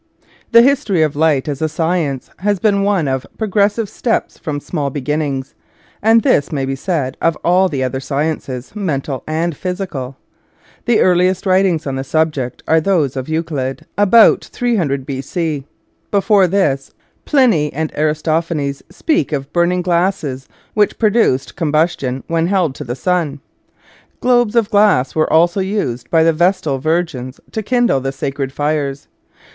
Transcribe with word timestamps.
The 0.51 0.63
history 0.63 1.03
of 1.03 1.15
light 1.15 1.47
as 1.47 1.61
a 1.61 1.69
science 1.69 2.31
has 2.39 2.57
been 2.59 2.81
one 2.81 3.07
of 3.07 3.23
progressive 3.37 3.87
steps 3.87 4.35
from 4.35 4.59
small 4.59 4.89
begin 4.89 5.19
nings; 5.19 5.53
and 6.01 6.23
this 6.23 6.51
may 6.51 6.65
be 6.65 6.75
said 6.75 7.17
of 7.21 7.35
all 7.43 7.69
the 7.69 7.83
other 7.83 7.99
sciences, 7.99 8.75
mental 8.75 9.23
and 9.27 9.55
physical. 9.55 10.17
The 10.85 11.01
earliest 11.01 11.45
writings 11.45 11.85
on 11.85 11.97
the 11.97 12.03
subject 12.03 12.63
are 12.67 12.81
those 12.81 13.15
of 13.15 13.29
Euclid, 13.29 13.85
about 13.95 14.43
300 14.45 15.05
B.C. 15.05 15.65
Before 16.09 16.47
this 16.47 16.95
Pliny 17.25 17.71
and 17.71 17.91
Aristo 17.95 18.39
phanes 18.41 18.81
speak 18.89 19.31
of 19.31 19.53
burning 19.53 19.83
glasses 19.83 20.47
which 20.73 20.97
pro 20.97 21.11
duced 21.11 21.55
combustion 21.55 22.23
when 22.25 22.47
held 22.47 22.73
to 22.73 22.83
the 22.83 22.95
sun. 22.95 23.39
Globes 24.19 24.55
of 24.55 24.71
glass 24.71 25.13
were 25.13 25.31
also 25.31 25.59
used 25.59 26.09
by 26.09 26.23
the 26.23 26.33
vestal 26.33 26.79
virgins 26.79 27.39
to 27.51 27.61
kindle 27.61 27.99
the 27.99 28.11
sacred 28.11 28.51
fires. 28.51 29.07